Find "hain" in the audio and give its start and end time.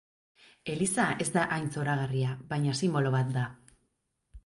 1.57-1.69